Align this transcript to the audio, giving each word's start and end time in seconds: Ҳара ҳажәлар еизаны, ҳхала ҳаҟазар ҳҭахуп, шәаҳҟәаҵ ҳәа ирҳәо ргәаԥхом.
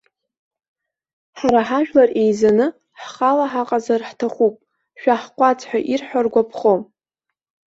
Ҳара 1.39 1.61
ҳажәлар 1.67 2.09
еизаны, 2.23 2.67
ҳхала 3.01 3.45
ҳаҟазар 3.51 4.01
ҳҭахуп, 4.07 4.55
шәаҳҟәаҵ 5.01 5.59
ҳәа 5.69 5.79
ирҳәо 5.91 6.19
ргәаԥхом. 6.25 6.81